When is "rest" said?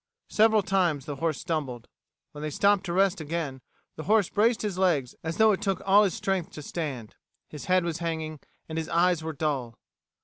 2.93-3.21